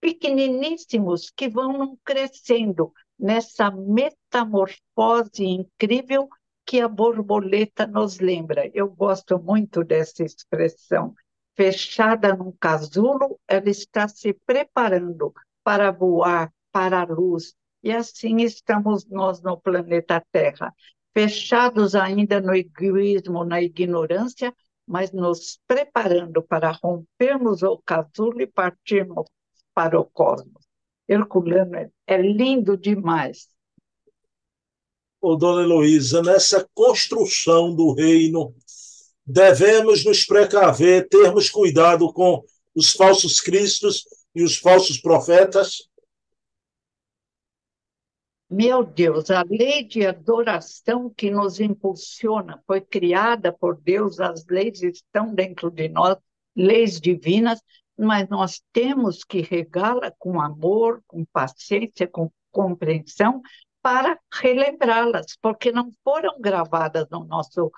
pequeniníssimos 0.00 1.30
que 1.30 1.48
vão 1.48 1.96
crescendo 2.04 2.92
nessa 3.16 3.70
metamorfose 3.70 5.44
incrível 5.44 6.28
que 6.66 6.80
a 6.80 6.88
borboleta 6.88 7.86
nos 7.86 8.18
lembra. 8.18 8.68
Eu 8.74 8.90
gosto 8.90 9.38
muito 9.38 9.84
dessa 9.84 10.24
expressão. 10.24 11.14
Fechada 11.54 12.34
num 12.34 12.50
casulo, 12.50 13.38
ela 13.46 13.70
está 13.70 14.08
se 14.08 14.32
preparando 14.32 15.32
para 15.62 15.92
voar 15.92 16.52
para 16.72 17.02
a 17.02 17.04
luz. 17.04 17.54
E 17.82 17.90
assim 17.92 18.42
estamos 18.42 19.06
nós 19.06 19.42
no 19.42 19.60
planeta 19.60 20.24
Terra, 20.30 20.72
fechados 21.12 21.94
ainda 21.94 22.40
no 22.40 22.54
egoísmo, 22.54 23.44
na 23.44 23.60
ignorância, 23.60 24.54
mas 24.86 25.12
nos 25.12 25.58
preparando 25.66 26.42
para 26.42 26.72
rompermos 26.72 27.62
o 27.62 27.78
casulo 27.78 28.40
e 28.40 28.46
partirmos 28.46 29.26
para 29.74 29.98
o 29.98 30.04
cosmos. 30.04 30.62
Herculano 31.08 31.90
é, 32.06 32.16
lindo 32.22 32.76
demais. 32.76 33.48
Ô, 35.20 35.36
dona 35.36 35.62
Heloísa, 35.62 36.22
nessa 36.22 36.68
construção 36.74 37.74
do 37.74 37.92
reino, 37.92 38.54
devemos 39.24 40.04
nos 40.04 40.24
precaver, 40.24 41.08
termos 41.08 41.48
cuidado 41.48 42.12
com 42.12 42.42
os 42.74 42.92
falsos 42.92 43.40
cristos 43.40 44.04
e 44.34 44.42
os 44.42 44.56
falsos 44.56 44.98
profetas? 44.98 45.88
Meu 48.54 48.84
Deus, 48.84 49.30
a 49.30 49.42
lei 49.48 49.82
de 49.82 50.06
adoração 50.06 51.08
que 51.08 51.30
nos 51.30 51.58
impulsiona 51.58 52.62
foi 52.66 52.82
criada 52.82 53.50
por 53.50 53.80
Deus, 53.80 54.20
as 54.20 54.44
leis 54.44 54.82
estão 54.82 55.34
dentro 55.34 55.70
de 55.70 55.88
nós, 55.88 56.18
leis 56.54 57.00
divinas, 57.00 57.62
mas 57.98 58.28
nós 58.28 58.62
temos 58.70 59.24
que 59.24 59.40
regá-la 59.40 60.12
com 60.18 60.38
amor, 60.38 61.02
com 61.06 61.24
paciência, 61.24 62.06
com 62.06 62.30
compreensão, 62.50 63.40
para 63.80 64.20
relembrá-las, 64.30 65.34
porque 65.40 65.72
não 65.72 65.90
foram 66.04 66.38
gravadas 66.38 67.08
no 67.10 67.24
nosso 67.24 67.72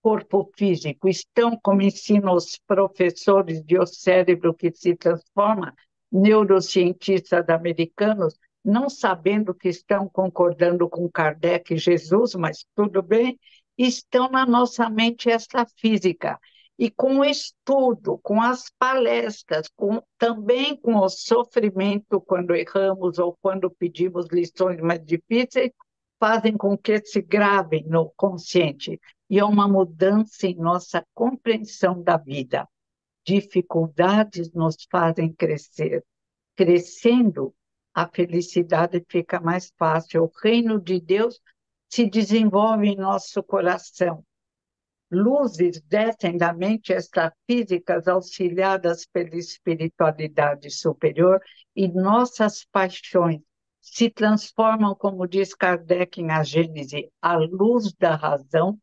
corpo 0.00 0.50
físico, 0.56 1.06
estão, 1.06 1.54
como 1.62 1.82
ensinam 1.82 2.32
os 2.32 2.58
professores 2.66 3.62
de 3.62 3.78
O 3.78 3.84
Cérebro 3.84 4.54
que 4.54 4.72
se 4.72 4.96
Transforma, 4.96 5.74
neurocientistas 6.10 7.46
americanos, 7.50 8.38
não 8.64 8.88
sabendo 8.88 9.54
que 9.54 9.68
estão 9.68 10.08
concordando 10.08 10.88
com 10.88 11.10
Kardec 11.10 11.74
e 11.74 11.78
Jesus, 11.78 12.34
mas 12.34 12.64
tudo 12.74 13.02
bem, 13.02 13.38
estão 13.76 14.30
na 14.30 14.46
nossa 14.46 14.88
mente 14.88 15.28
essa 15.28 15.66
física. 15.76 16.38
E 16.78 16.90
com 16.90 17.18
o 17.18 17.24
estudo, 17.24 18.18
com 18.18 18.40
as 18.40 18.70
palestras, 18.78 19.68
com, 19.76 20.02
também 20.18 20.76
com 20.76 20.96
o 20.96 21.08
sofrimento 21.08 22.20
quando 22.20 22.54
erramos 22.54 23.18
ou 23.18 23.36
quando 23.40 23.70
pedimos 23.70 24.26
lições 24.32 24.80
mais 24.80 25.04
difíceis, 25.04 25.70
fazem 26.18 26.56
com 26.56 26.76
que 26.76 27.00
se 27.04 27.20
gravem 27.20 27.84
no 27.86 28.12
consciente. 28.16 29.00
E 29.28 29.38
é 29.38 29.44
uma 29.44 29.68
mudança 29.68 30.46
em 30.46 30.56
nossa 30.56 31.04
compreensão 31.14 32.02
da 32.02 32.16
vida. 32.16 32.68
Dificuldades 33.26 34.52
nos 34.52 34.76
fazem 34.90 35.32
crescer. 35.32 36.04
Crescendo, 36.56 37.54
a 37.94 38.08
felicidade 38.08 39.04
fica 39.08 39.40
mais 39.40 39.72
fácil. 39.78 40.24
O 40.24 40.32
reino 40.42 40.80
de 40.80 41.00
Deus 41.00 41.40
se 41.88 42.10
desenvolve 42.10 42.88
em 42.88 42.96
nosso 42.96 43.40
coração. 43.40 44.24
Luzes 45.10 45.80
descem 45.82 46.36
da 46.36 46.52
mente 46.52 46.92
extrafísicas 46.92 48.08
auxiliadas 48.08 49.06
pela 49.06 49.36
espiritualidade 49.36 50.70
superior 50.70 51.40
e 51.76 51.86
nossas 51.86 52.64
paixões 52.64 53.40
se 53.80 54.10
transformam, 54.10 54.94
como 54.96 55.28
diz 55.28 55.54
Kardec 55.54 56.20
em 56.20 56.32
A 56.32 56.42
Gênese, 56.42 57.12
a 57.20 57.36
luz 57.36 57.92
da 57.92 58.16
razão. 58.16 58.76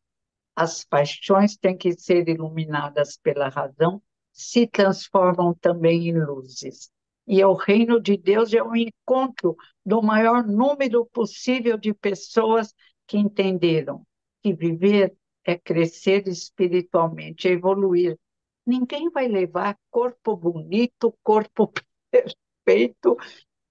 As 0.54 0.84
paixões 0.84 1.56
têm 1.56 1.76
que 1.76 1.92
ser 1.92 2.28
iluminadas 2.28 3.18
pela 3.18 3.48
razão, 3.48 4.00
se 4.32 4.66
transformam 4.66 5.54
também 5.54 6.08
em 6.08 6.24
luzes 6.24 6.90
e 7.26 7.40
é 7.40 7.46
o 7.46 7.54
reino 7.54 8.00
de 8.00 8.16
Deus 8.16 8.52
é 8.52 8.62
o 8.62 8.74
encontro 8.74 9.56
do 9.84 10.02
maior 10.02 10.44
número 10.44 11.06
possível 11.06 11.76
de 11.78 11.94
pessoas 11.94 12.74
que 13.06 13.18
entenderam 13.18 14.04
que 14.42 14.52
viver 14.52 15.14
é 15.44 15.56
crescer 15.56 16.26
espiritualmente, 16.28 17.48
é 17.48 17.52
evoluir. 17.52 18.18
Ninguém 18.66 19.10
vai 19.10 19.28
levar 19.28 19.76
corpo 19.90 20.36
bonito, 20.36 21.14
corpo 21.22 21.72
perfeito, 22.10 23.16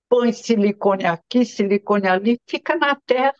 põe 0.10 0.34
silicone 0.34 1.06
aqui, 1.06 1.46
silicone 1.46 2.08
ali, 2.08 2.40
fica 2.48 2.76
na 2.76 2.96
terra, 2.96 3.34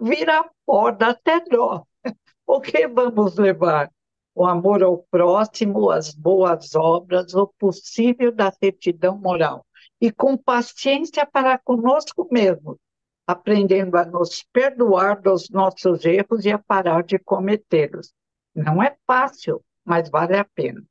vira 0.00 0.48
pó, 0.66 0.90
dá 0.90 1.10
até 1.10 1.40
dó. 1.40 1.84
O 2.50 2.62
que 2.62 2.88
vamos 2.88 3.36
levar? 3.36 3.90
O 4.38 4.46
amor 4.46 4.84
ao 4.84 4.98
próximo, 5.10 5.90
as 5.90 6.14
boas 6.14 6.72
obras, 6.76 7.34
o 7.34 7.48
possível 7.58 8.30
da 8.30 8.52
retidão 8.62 9.18
moral. 9.18 9.66
E 10.00 10.12
com 10.12 10.36
paciência 10.36 11.26
para 11.26 11.58
conosco 11.58 12.28
mesmo, 12.30 12.78
aprendendo 13.26 13.96
a 13.96 14.04
nos 14.04 14.44
perdoar 14.52 15.20
dos 15.20 15.50
nossos 15.50 16.04
erros 16.04 16.44
e 16.44 16.52
a 16.52 16.58
parar 16.58 17.02
de 17.02 17.18
cometê-los. 17.18 18.12
Não 18.54 18.80
é 18.80 18.96
fácil, 19.04 19.60
mas 19.84 20.08
vale 20.08 20.36
a 20.36 20.44
pena. 20.44 20.84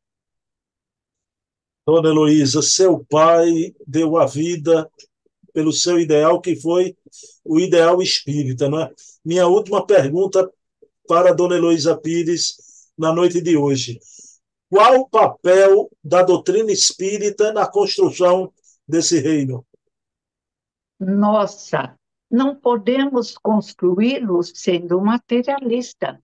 Dona 1.86 2.10
Heloísa, 2.10 2.62
seu 2.62 3.06
pai 3.10 3.74
deu 3.88 4.18
a 4.18 4.26
vida 4.26 4.92
pelo 5.54 5.72
seu 5.72 5.98
ideal, 5.98 6.42
que 6.42 6.54
foi 6.58 6.98
o 7.46 7.62
ideal 7.62 8.02
espírita, 8.02 8.68
não 8.68 8.82
é? 8.82 8.94
Minha 9.24 9.48
última 9.48 9.86
pergunta 9.86 10.52
para 11.08 11.30
a 11.30 11.34
Dona 11.34 11.56
Heloísa 11.56 11.98
Pires 11.98 12.67
na 12.98 13.14
noite 13.14 13.42
de 13.42 13.56
hoje. 13.56 14.00
Qual 14.70 15.02
o 15.02 15.10
papel 15.10 15.90
da 16.04 16.24
doutrina 16.24 16.72
espírita 16.72 17.54
na 17.54 17.66
construção 17.66 18.52
desse 18.88 19.20
reino? 19.20 19.66
Nossa, 21.00 21.98
não 22.30 22.56
podemos 22.56 23.38
construí-lo 23.38 24.44
sendo 24.44 25.00
materialista. 25.00 26.22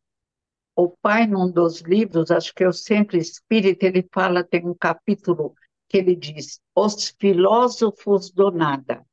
O 0.75 0.89
pai, 0.89 1.27
num 1.27 1.49
dos 1.49 1.81
livros, 1.81 2.31
acho 2.31 2.53
que 2.53 2.63
é 2.63 2.67
o 2.67 2.73
Centro 2.73 3.15
Espírita, 3.15 3.85
ele 3.85 4.07
fala, 4.11 4.43
tem 4.43 4.67
um 4.67 4.73
capítulo 4.73 5.53
que 5.87 5.97
ele 5.97 6.15
diz: 6.15 6.59
os 6.75 7.15
filósofos 7.19 8.31
do 8.31 8.49
nada. 8.51 9.05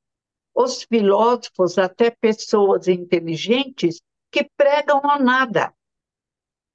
Os 0.55 0.83
filósofos, 0.83 1.79
até 1.79 2.11
pessoas 2.11 2.89
inteligentes, 2.89 4.01
que 4.33 4.49
pregam 4.57 5.01
a 5.05 5.19
nada 5.19 5.73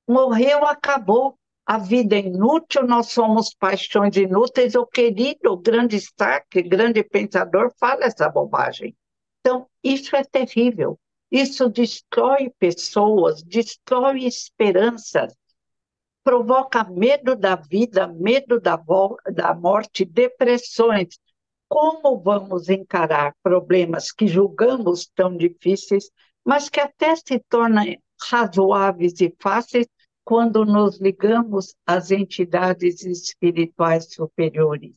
morreu, 0.07 0.65
acabou. 0.65 1.37
A 1.65 1.79
vida 1.79 2.15
é 2.15 2.19
inútil, 2.19 2.85
nós 2.85 3.07
somos 3.07 3.53
paixões 3.53 4.15
inúteis. 4.15 4.75
O 4.75 4.85
querido 4.85 5.57
grande 5.57 5.95
Stark, 5.95 6.61
grande 6.61 7.03
pensador, 7.03 7.73
fala 7.79 8.05
essa 8.05 8.29
bobagem. 8.29 8.95
Então, 9.39 9.67
isso 9.83 10.15
é 10.15 10.23
terrível. 10.23 10.99
Isso 11.31 11.67
destrói 11.67 12.51
pessoas, 12.59 13.41
destrói 13.43 14.25
esperanças, 14.25 15.35
provoca 16.23 16.83
medo 16.83 17.35
da 17.35 17.55
vida, 17.55 18.07
medo 18.07 18.59
da, 18.59 18.79
da 19.33 19.53
morte, 19.53 20.05
depressões. 20.05 21.19
Como 21.67 22.19
vamos 22.19 22.69
encarar 22.69 23.35
problemas 23.41 24.11
que 24.11 24.27
julgamos 24.27 25.07
tão 25.15 25.35
difíceis, 25.35 26.09
mas 26.43 26.69
que 26.69 26.79
até 26.79 27.15
se 27.15 27.39
tornam 27.49 27.85
razoáveis 28.21 29.19
e 29.19 29.35
fáceis 29.41 29.87
quando 30.25 30.65
nos 30.65 30.99
ligamos 30.99 31.75
às 31.85 32.09
entidades 32.09 33.05
espirituais 33.05 34.11
superiores. 34.11 34.91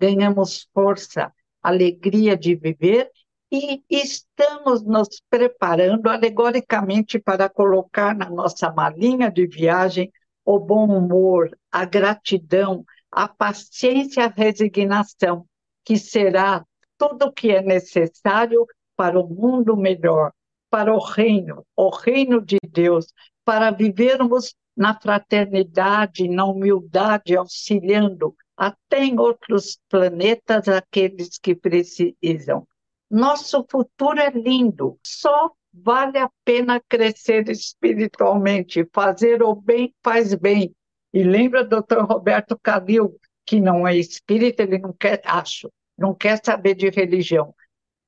Ganhamos 0.00 0.68
força, 0.74 1.32
alegria 1.62 2.36
de 2.36 2.56
viver 2.56 3.08
e 3.52 3.80
estamos 3.88 4.82
nos 4.82 5.22
preparando 5.30 6.08
alegoricamente 6.08 7.20
para 7.20 7.48
colocar 7.48 8.16
na 8.16 8.28
nossa 8.28 8.70
malinha 8.72 9.30
de 9.30 9.46
viagem 9.46 10.12
o 10.44 10.58
bom 10.58 10.86
humor, 10.86 11.56
a 11.70 11.84
gratidão, 11.84 12.84
a 13.12 13.28
paciência, 13.28 14.24
a 14.24 14.28
resignação, 14.28 15.46
que 15.84 15.96
será 15.96 16.66
tudo 16.98 17.26
o 17.26 17.32
que 17.32 17.52
é 17.52 17.62
necessário 17.62 18.66
para 18.96 19.20
o 19.20 19.28
mundo 19.28 19.76
melhor, 19.76 20.32
para 20.68 20.92
o 20.92 20.98
reino, 20.98 21.64
o 21.76 21.90
reino 21.90 22.44
de 22.44 22.58
Deus, 22.68 23.06
para 23.44 23.70
vivermos 23.70 24.54
na 24.76 24.98
fraternidade, 24.98 26.28
na 26.28 26.44
humildade, 26.44 27.36
auxiliando 27.36 28.34
até 28.56 29.04
em 29.04 29.18
outros 29.18 29.78
planetas 29.88 30.68
aqueles 30.68 31.38
que 31.38 31.54
precisam. 31.54 32.66
Nosso 33.10 33.64
futuro 33.70 34.18
é 34.20 34.30
lindo, 34.30 34.98
só 35.04 35.50
vale 35.72 36.18
a 36.18 36.30
pena 36.44 36.80
crescer 36.88 37.48
espiritualmente, 37.48 38.88
fazer 38.92 39.42
o 39.42 39.54
bem 39.54 39.94
faz 40.02 40.34
bem. 40.34 40.74
E 41.12 41.22
lembra, 41.22 41.64
doutor 41.64 42.04
Roberto 42.04 42.58
Calil, 42.60 43.18
que 43.44 43.60
não 43.60 43.86
é 43.86 43.96
espírita, 43.96 44.62
ele 44.62 44.78
não 44.78 44.92
quer, 44.92 45.20
acho, 45.24 45.70
não 45.96 46.14
quer 46.14 46.40
saber 46.44 46.74
de 46.74 46.88
religião. 46.90 47.54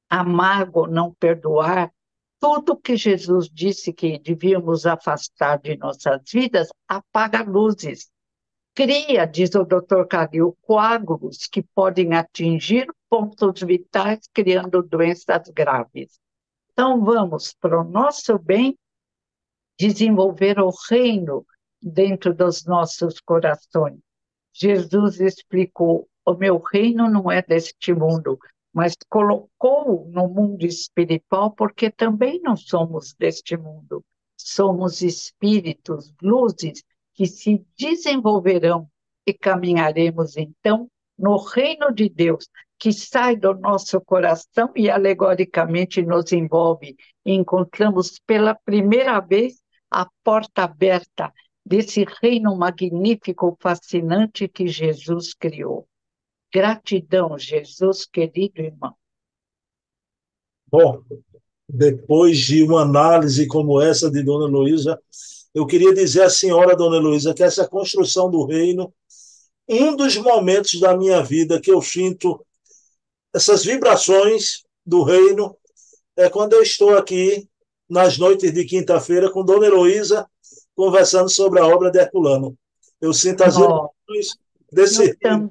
Amargo, 0.09 0.87
não 0.87 1.13
perdoar, 1.13 1.93
tudo 2.41 2.77
que 2.77 2.97
Jesus 2.97 3.49
disse 3.49 3.93
que 3.93 4.19
devíamos 4.19 4.87
afastar 4.87 5.59
de 5.59 5.77
nossas 5.77 6.23
vidas, 6.31 6.69
apaga 6.87 7.43
luzes. 7.43 8.11
Cria, 8.75 9.25
diz 9.27 9.55
o 9.55 9.65
Dr. 9.65 10.05
Calil, 10.09 10.57
coágulos 10.61 11.47
que 11.47 11.63
podem 11.63 12.15
atingir 12.15 12.87
pontos 13.09 13.63
vitais, 13.63 14.29
criando 14.35 14.83
doenças 14.83 15.49
graves. 15.49 16.21
Então, 16.73 17.03
vamos, 17.03 17.55
para 17.55 17.81
o 17.81 17.85
nosso 17.85 18.39
bem, 18.39 18.77
desenvolver 19.79 20.59
o 20.59 20.71
reino 20.91 21.47
dentro 21.83 22.35
dos 22.35 22.67
nossos 22.67 23.19
corações. 23.21 23.99
Jesus 24.53 25.21
explicou: 25.21 26.07
o 26.25 26.35
meu 26.35 26.59
reino 26.59 27.09
não 27.09 27.31
é 27.31 27.41
deste 27.41 27.95
mundo, 27.95 28.39
mas 28.77 28.95
colocou 29.09 30.07
no 30.13 30.29
mundo 30.29 30.67
espiritual 30.67 31.51
porque 31.51 31.91
também 31.91 32.43
não 32.43 32.55
somos 32.55 33.15
deste 33.15 33.57
mundo. 33.57 34.05
Somos 34.37 35.01
espíritos, 35.01 36.13
luzes 36.21 36.85
que 37.15 37.25
se 37.25 37.65
desenvolverão 37.79 38.87
e 39.27 39.33
caminharemos 39.33 40.37
então 40.37 40.91
no 41.19 41.39
reino 41.39 41.91
de 41.91 42.11
Deus, 42.11 42.51
que 42.79 42.93
sai 42.93 43.35
do 43.35 43.55
nosso 43.55 43.99
coração 43.99 44.71
e 44.77 44.91
alegoricamente 44.91 46.03
nos 46.03 46.31
envolve. 46.31 46.97
E 47.25 47.33
encontramos 47.33 48.21
pela 48.27 48.55
primeira 48.55 49.19
vez 49.21 49.55
a 49.91 50.07
porta 50.23 50.65
aberta 50.65 51.33
desse 51.65 52.05
reino 52.21 52.55
magnífico, 52.55 53.57
fascinante 53.59 54.47
que 54.47 54.69
Jesus 54.69 55.33
criou. 55.33 55.89
Gratidão, 56.53 57.39
Jesus, 57.39 58.07
querido 58.07 58.61
irmão. 58.61 58.95
Bom, 60.69 61.03
depois 61.69 62.39
de 62.39 62.63
uma 62.63 62.83
análise 62.83 63.47
como 63.47 63.81
essa 63.81 64.11
de 64.11 64.23
Dona 64.23 64.47
Luísa, 64.47 65.01
eu 65.55 65.67
queria 65.67 65.95
dizer 65.95 66.23
à 66.23 66.31
senhora 66.31 66.77
Dona 66.77 66.99
Luísa 66.99 67.35
que 67.35 67.43
essa 67.43 67.69
construção 67.69 68.31
do 68.31 68.45
reino, 68.45 68.93
um 69.69 69.97
dos 69.97 70.17
momentos 70.17 70.79
da 70.79 70.97
minha 70.97 71.23
vida 71.23 71.61
que 71.61 71.71
eu 71.71 71.83
sinto 71.83 72.45
essas 73.35 73.65
vibrações 73.65 74.63
do 74.85 75.03
reino 75.03 75.57
é 76.17 76.31
quando 76.31 76.55
eu 76.55 76.63
estou 76.63 76.97
aqui 76.97 77.49
nas 77.89 78.17
noites 78.17 78.53
de 78.53 78.65
quinta-feira 78.65 79.31
com 79.31 79.45
Dona 79.45 79.67
Heloísa 79.67 80.29
conversando 80.75 81.29
sobre 81.29 81.61
a 81.61 81.67
obra 81.67 81.91
de 81.91 81.99
Herculano. 81.99 82.57
Eu 83.01 83.13
sinto 83.13 83.43
as 83.43 83.57
oh, 83.57 83.61
vibrações 83.61 84.39
desse 84.73 85.17
reino. 85.23 85.51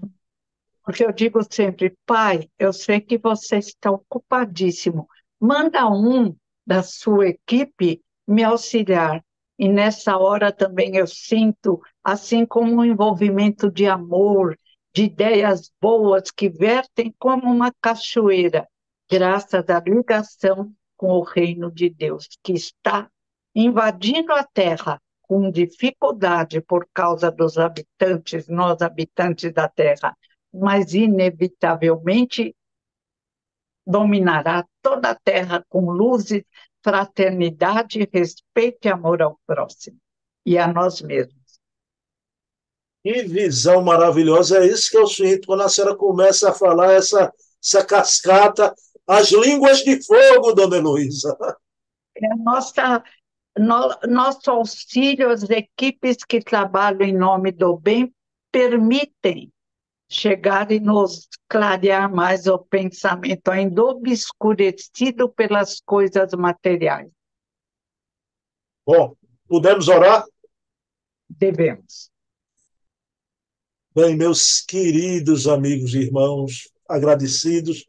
Porque 0.86 1.04
eu 1.04 1.12
digo 1.12 1.42
sempre, 1.52 1.98
pai, 2.06 2.48
eu 2.60 2.72
sei 2.72 3.02
que 3.02 3.18
você 3.18 3.58
está 3.58 3.90
ocupadíssimo. 3.90 5.08
Manda 5.40 5.90
um 5.90 6.36
da 6.66 6.84
sua 6.84 7.30
equipe 7.30 8.02
me 8.28 8.44
auxiliar. 8.44 9.24
E 9.58 9.68
nessa 9.68 10.18
hora 10.18 10.52
também 10.52 10.96
eu 10.96 11.08
sinto, 11.08 11.82
assim 12.04 12.46
como 12.46 12.76
um 12.76 12.86
envolvimento 12.86 13.72
de 13.72 13.88
amor, 13.88 14.58
de 14.94 15.04
ideias 15.04 15.72
boas 15.82 16.30
que 16.30 16.50
vertem 16.50 17.14
como 17.18 17.52
uma 17.52 17.74
cachoeira, 17.82 18.68
graças 19.10 19.70
à 19.70 19.80
ligação 19.80 20.72
com 20.96 21.08
o 21.08 21.24
reino 21.24 21.72
de 21.72 21.90
Deus, 21.90 22.28
que 22.44 22.54
está 22.54 23.10
invadindo 23.54 24.34
a 24.34 24.44
terra 24.44 25.02
com 25.22 25.50
dificuldade 25.50 26.62
por 26.62 26.88
causa 26.94 27.32
dos 27.32 27.58
habitantes, 27.58 28.48
nós 28.48 28.82
habitantes 28.82 29.52
da 29.52 29.68
terra, 29.68 30.16
mas 30.56 30.94
inevitavelmente 30.94 32.56
dominará 33.86 34.66
toda 34.82 35.12
a 35.12 35.16
terra 35.16 35.64
com 35.70 35.92
luzes, 35.92 36.44
fraternidade, 36.84 38.10
respeito 38.12 38.86
e 38.86 38.90
amor 38.90 39.22
ao 39.22 39.40
próximo 39.46 39.98
e 40.46 40.58
a 40.58 40.68
nós 40.72 41.02
mesmos. 41.02 41.60
Que 43.04 43.24
visão 43.24 43.84
maravilhosa, 43.84 44.60
é 44.60 44.68
isso 44.68 44.90
que 44.90 44.98
eu 44.98 45.08
sinto 45.08 45.48
quando 45.48 45.62
a 45.62 45.70
senhora 45.70 45.96
começa 45.96 46.50
a 46.50 46.54
falar 46.54 46.94
essa, 46.94 47.32
essa 47.64 47.86
cascata, 47.86 48.74
as 49.06 49.32
línguas 49.32 49.80
de 49.80 50.04
fogo, 50.04 50.54
dona 50.54 50.78
Heloísa. 50.78 51.38
É 52.16 52.36
nossa, 52.38 53.04
no, 53.58 53.96
nosso 54.08 54.50
auxílio 54.50 55.30
às 55.30 55.48
equipes 55.50 56.18
que 56.28 56.40
trabalham 56.40 57.02
em 57.02 57.14
nome 57.14 57.52
do 57.52 57.78
bem 57.78 58.12
permitem 58.52 59.52
chegar 60.08 60.72
e 60.72 60.80
nos 60.80 61.28
clarear 61.48 62.14
mais 62.14 62.48
o 62.48 62.58
pensamento, 62.58 63.50
ainda 63.50 63.84
obscurecido 63.84 65.30
pelas 65.30 65.80
coisas 65.82 66.32
materiais. 66.34 67.10
Bom, 68.86 69.16
podemos 69.48 69.88
orar? 69.88 70.26
Devemos. 71.28 72.10
Bem, 73.96 74.16
meus 74.16 74.62
queridos 74.62 75.48
amigos 75.48 75.94
e 75.94 76.00
irmãos, 76.00 76.70
agradecidos 76.88 77.86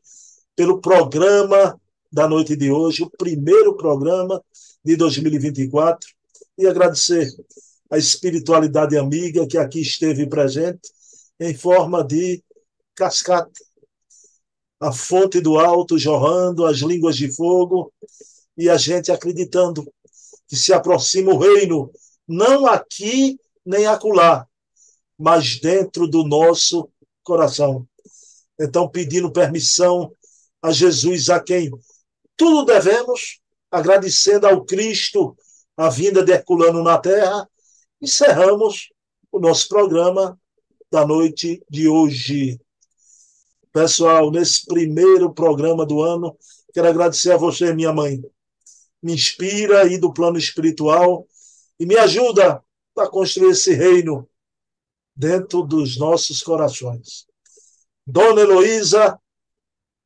pelo 0.55 0.81
programa 0.81 1.79
da 2.11 2.29
noite 2.29 2.57
de 2.57 2.71
hoje, 2.71 3.03
o 3.03 3.11
primeiro 3.11 3.77
programa 3.77 4.43
de 4.83 4.97
2024, 4.97 6.09
e 6.57 6.67
agradecer 6.67 7.29
a 7.91 7.99
espiritualidade 7.99 8.97
amiga 8.97 9.47
que 9.47 9.59
aqui 9.59 9.81
esteve 9.81 10.27
presente 10.27 10.89
em 11.41 11.55
forma 11.55 12.05
de 12.05 12.43
cascata. 12.95 13.51
A 14.81 14.93
fonte 14.93 15.41
do 15.41 15.59
alto 15.59 15.99
jorrando, 15.99 16.67
as 16.67 16.79
línguas 16.79 17.17
de 17.17 17.35
fogo, 17.35 17.93
e 18.57 18.69
a 18.69 18.77
gente 18.77 19.11
acreditando 19.11 19.91
que 20.47 20.57
se 20.57 20.73
aproxima 20.73 21.33
o 21.33 21.39
reino, 21.39 21.91
não 22.27 22.67
aqui 22.67 23.39
nem 23.65 23.87
acolá, 23.87 24.47
mas 25.19 25.59
dentro 25.61 26.07
do 26.07 26.25
nosso 26.25 26.89
coração. 27.23 27.87
Então, 28.59 28.89
pedindo 28.89 29.33
permissão 29.33 30.13
a 30.63 30.71
Jesus, 30.73 31.29
a 31.29 31.41
quem 31.41 31.71
tudo 32.37 32.65
devemos, 32.65 33.41
agradecendo 33.71 34.47
ao 34.47 34.65
Cristo 34.65 35.37
a 35.77 35.89
vinda 35.89 36.25
de 36.25 36.33
Herculano 36.33 36.83
na 36.83 36.99
Terra, 36.99 37.49
encerramos 38.01 38.91
o 39.33 39.39
nosso 39.39 39.69
programa 39.69 40.39
da 40.97 41.07
noite 41.07 41.63
de 41.69 41.87
hoje. 41.87 42.59
Pessoal, 43.71 44.31
nesse 44.31 44.65
primeiro 44.65 45.31
programa 45.31 45.85
do 45.85 46.01
ano, 46.01 46.35
quero 46.73 46.89
agradecer 46.89 47.33
a 47.33 47.37
você, 47.37 47.75
minha 47.75 47.93
mãe. 47.93 48.25
Me 49.03 49.13
inspira 49.13 49.83
aí 49.83 49.99
do 49.99 50.11
plano 50.11 50.39
espiritual 50.39 51.27
e 51.79 51.85
me 51.85 51.99
ajuda 51.99 52.65
a 52.97 53.07
construir 53.09 53.51
esse 53.51 53.75
reino 53.75 54.27
dentro 55.15 55.63
dos 55.63 55.99
nossos 55.99 56.43
corações. 56.43 57.27
Dona 58.07 58.41
Heloísa, 58.41 59.21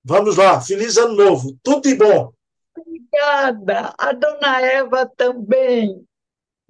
vamos 0.02 0.38
lá, 0.38 0.60
feliz 0.60 0.96
ano 0.96 1.14
novo, 1.14 1.56
tudo 1.62 1.82
de 1.82 1.94
bom. 1.94 2.32
Obrigada, 2.76 3.94
a 3.96 4.12
dona 4.12 4.60
Eva 4.60 5.06
também. 5.06 6.04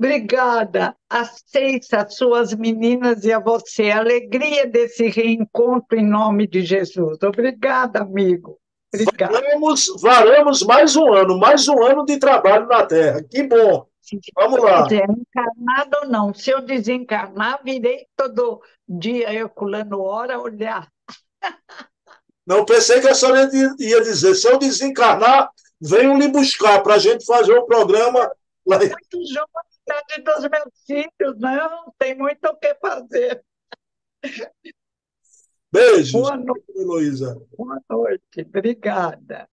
Obrigada 0.01 0.97
a 1.11 1.27
seis, 1.27 1.93
as 1.93 2.15
suas 2.15 2.55
meninas 2.55 3.23
e 3.23 3.31
a 3.31 3.39
você. 3.39 3.91
A 3.91 3.99
alegria 3.99 4.67
desse 4.67 5.09
reencontro 5.09 5.99
em 5.99 6.09
nome 6.09 6.47
de 6.47 6.63
Jesus. 6.63 7.19
Obrigada, 7.23 8.01
amigo. 8.01 8.59
Obrigada. 8.95 9.35
Varamos, 9.35 9.93
varamos 10.01 10.63
mais 10.63 10.97
um 10.97 11.13
ano, 11.13 11.39
mais 11.39 11.69
um 11.69 11.85
ano 11.85 12.07
de 12.07 12.17
trabalho 12.19 12.67
na 12.67 12.87
Terra. 12.87 13.23
Que 13.31 13.43
bom. 13.43 13.87
Vamos 14.35 14.63
lá. 14.63 14.89
É 14.91 15.05
encarnado 15.05 15.99
ou 16.03 16.09
não. 16.09 16.33
Se 16.33 16.49
eu 16.49 16.63
desencarnar, 16.63 17.61
virei 17.63 18.07
todo 18.17 18.63
dia 18.89 19.31
Herculano 19.31 20.01
hora 20.01 20.41
olhar. 20.41 20.89
Não, 22.47 22.65
pensei 22.65 23.03
que 23.03 23.09
a 23.09 23.15
senhora 23.15 23.51
ia 23.79 24.01
dizer, 24.01 24.35
se 24.35 24.49
eu 24.49 24.59
desencarnar, 24.59 25.51
venham 25.79 26.19
lhe 26.19 26.29
buscar 26.29 26.83
para 26.83 26.95
a 26.95 26.99
gente 26.99 27.27
fazer 27.27 27.53
o 27.53 27.65
um 27.65 27.67
programa 27.67 28.33
lá. 28.67 28.79
Muito 28.79 29.29
jovem 29.29 29.71
dos 30.25 30.49
meus 30.49 30.85
filhos, 30.87 31.39
não, 31.39 31.93
tem 31.99 32.15
muito 32.17 32.45
o 32.47 32.57
que 32.57 32.75
fazer. 32.77 33.45
Beijos. 35.73 36.13
Boa 36.13 36.37
noite, 36.37 36.65
Heloísa. 36.75 37.41
Boa 37.57 37.81
noite, 37.89 38.41
obrigada. 38.41 39.49